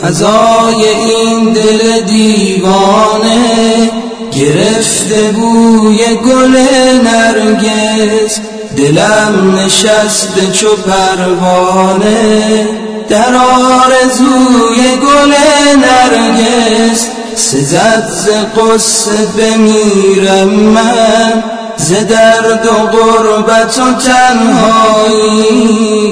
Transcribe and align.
فضای 0.01 0.89
این 0.89 1.53
دل 1.53 2.01
دیوانه 2.07 3.91
گرفته 4.33 5.33
بوی 5.37 5.99
گل 5.99 6.57
نرگس. 7.05 8.41
دلم 8.79 9.59
نشسته 9.59 10.53
چو 10.53 10.69
پروانه 10.77 12.69
در 13.09 13.35
آرزوی 13.35 14.97
گل 14.97 15.33
نرگس. 15.77 17.07
سزد 17.35 18.09
ز 18.09 18.29
قصه 18.59 19.27
بمیرم 19.39 20.49
من 20.49 21.45
ز 21.77 21.93
درد 21.93 22.67
و 22.67 22.71
غربت 22.97 23.79
و 23.79 23.93
تنهایی. 24.01 25.49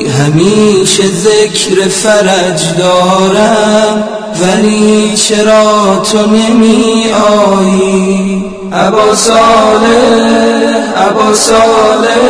همیشه 0.08 1.02
ذکر 1.06 1.88
فرج 1.88 2.76
دارم 2.78 4.08
ولی 4.42 5.14
چرا 5.16 6.02
تو 6.12 6.26
نمی 6.26 7.04
آیی 7.12 8.55
ابا 8.72 9.14
صالح 9.14 10.56
ابا 10.96 11.34
صالح 11.34 12.22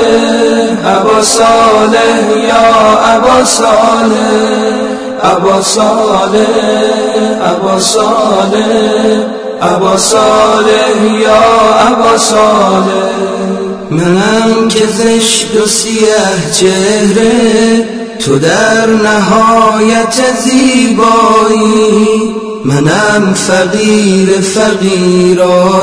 ابا 0.84 1.22
صالح 1.22 2.36
یا 2.48 2.66
ابا 3.14 3.44
صالح 3.44 4.76
ابا 5.22 5.60
صالح 5.62 6.52
ابا 7.50 7.78
صالح 7.78 8.68
ابا 9.62 9.96
صالح 9.96 11.02
یا 11.20 11.40
ابا 11.88 12.16
صالح. 12.16 13.55
منم 13.90 14.68
که 14.68 14.86
زشت 14.86 15.56
و 15.62 15.66
سیه 15.66 16.16
چهره 16.52 17.88
تو 18.18 18.38
در 18.38 18.86
نهایت 18.86 20.20
زیبایی. 20.44 22.34
منم 22.64 23.34
فقیر 23.34 24.40
فقیرانم 24.40 25.80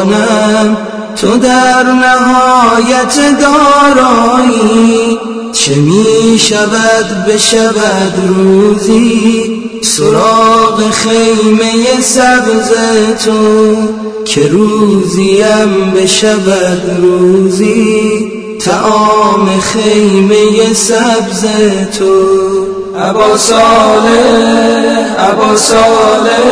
تو 1.15 1.37
در 1.37 1.83
نهایت 1.83 3.15
دارایی. 3.41 5.19
چه 5.53 5.75
می 5.75 6.39
شود 6.39 7.25
بشود 7.27 8.13
روزی 8.27 9.63
سراغ 9.81 10.91
خیمه 10.91 12.01
سبز 12.01 12.71
تو 13.25 13.75
که 14.25 14.47
روزیم 14.47 15.91
بشود 15.95 16.81
روزی. 17.01 17.92
تعام 18.65 19.59
خیمه 19.59 20.73
سبز 20.73 21.45
تو. 21.99 22.13
ابا 22.99 23.37
صالح 23.37 25.03
ابا 25.29 25.55
صالح 25.55 26.43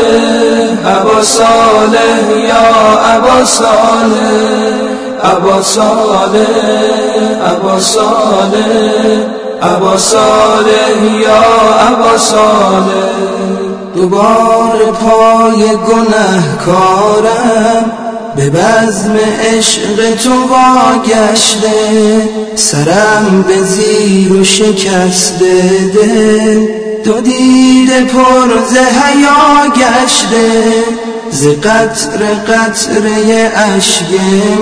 ابا 0.86 1.23
صالح 1.23 2.48
یا 2.48 2.70
ابا 3.16 3.45
صالح 3.45 4.72
ابا 5.23 5.62
صالح 5.62 6.48
ابا 7.52 7.80
صالح 7.80 8.68
ابا 9.62 9.98
صالح 9.98 11.22
یا 11.22 11.44
ابا 11.90 12.18
صالح. 12.18 13.12
دوبار 13.96 14.78
پای 15.02 15.62
گنه 15.62 16.44
کارم 16.66 18.01
به 18.36 18.50
بزم 18.50 19.16
عشق 19.56 20.16
تو 20.24 20.30
واگشته 20.30 21.69
سرم 22.56 23.46
به 23.47 23.64
زیر 23.64 24.34
و 24.34 24.44
شکسته 24.44 25.62
دل 25.94 26.68
دو 27.03 27.22
دید 27.22 28.08
پر 28.08 28.47
ز 28.69 28.78
حیا 28.78 29.69
گشته 29.75 30.74
ز 31.31 31.47
قطر 31.47 32.19
قطره 32.47 33.52
اشک 33.56 34.09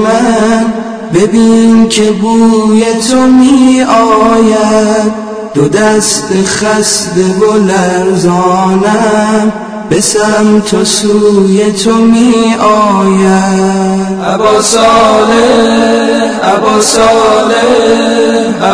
من. 0.03 0.73
ببین 1.13 1.89
که 1.89 2.11
بوی 2.11 2.83
تو 3.09 3.21
می 3.21 3.81
آید 3.81 5.13
دو 5.53 5.67
دست 5.67 6.29
خسته 6.45 7.21
و 7.21 7.53
لرزانم. 7.57 9.53
به 9.89 10.01
سمت 10.01 10.73
و 10.73 10.85
سوی 10.85 11.71
تو 11.71 11.93
می 11.93 12.55
آید. 12.59 14.19
ابا 14.25 14.61
صالح 14.61 16.29
ابا 16.43 16.81
صالح 16.81 17.69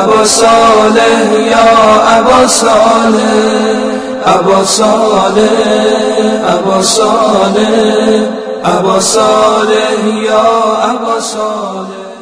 ابا 0.03 0.25
صالح 0.25 1.41
یا 1.51 2.01
ابا 2.17 2.47
صالح 2.47 3.65
ابا 4.25 4.63
صالح 4.65 5.49
ابا 6.47 6.81
صالح 6.81 8.23
ابا 8.63 8.99
صالح 8.99 10.23
یا 10.23 10.77
ابا 10.81 11.19
صالح. 11.19 12.14